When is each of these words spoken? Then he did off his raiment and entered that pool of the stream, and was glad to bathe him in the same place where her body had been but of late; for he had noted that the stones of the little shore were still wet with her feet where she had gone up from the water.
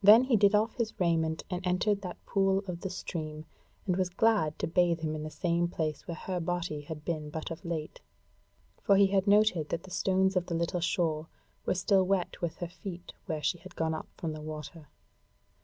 Then 0.00 0.22
he 0.22 0.36
did 0.36 0.54
off 0.54 0.76
his 0.76 0.94
raiment 1.00 1.42
and 1.50 1.66
entered 1.66 2.02
that 2.02 2.24
pool 2.24 2.60
of 2.68 2.82
the 2.82 2.90
stream, 2.90 3.44
and 3.88 3.96
was 3.96 4.08
glad 4.08 4.56
to 4.60 4.68
bathe 4.68 5.00
him 5.00 5.16
in 5.16 5.24
the 5.24 5.30
same 5.32 5.66
place 5.66 6.06
where 6.06 6.14
her 6.14 6.38
body 6.38 6.82
had 6.82 7.04
been 7.04 7.28
but 7.28 7.50
of 7.50 7.64
late; 7.64 8.00
for 8.80 8.94
he 8.94 9.08
had 9.08 9.26
noted 9.26 9.70
that 9.70 9.82
the 9.82 9.90
stones 9.90 10.36
of 10.36 10.46
the 10.46 10.54
little 10.54 10.78
shore 10.78 11.26
were 11.66 11.74
still 11.74 12.04
wet 12.06 12.40
with 12.40 12.58
her 12.58 12.68
feet 12.68 13.14
where 13.26 13.42
she 13.42 13.58
had 13.58 13.74
gone 13.74 13.94
up 13.94 14.06
from 14.16 14.32
the 14.32 14.42
water. 14.42 14.86